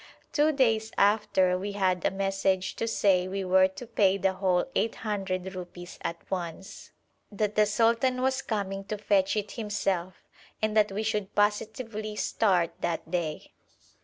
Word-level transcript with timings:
Two 0.33 0.51
days 0.51 0.91
after 0.97 1.59
we 1.59 1.73
had 1.73 2.03
a 2.03 2.09
message 2.09 2.75
to 2.77 2.87
say 2.87 3.27
we 3.27 3.45
were 3.45 3.67
to 3.67 3.85
pay 3.85 4.17
the 4.17 4.33
whole 4.33 4.65
800 4.73 5.53
rupees 5.53 5.99
at 6.01 6.17
once, 6.31 6.89
that 7.31 7.53
the 7.53 7.67
sultan 7.67 8.23
was 8.23 8.41
coming 8.41 8.83
to 8.85 8.97
fetch 8.97 9.35
it 9.37 9.51
himself, 9.51 10.15
and 10.59 10.75
that 10.75 10.91
we 10.91 11.03
should 11.03 11.35
positively 11.35 12.15
start 12.15 12.73
that 12.81 13.11
day. 13.11 13.51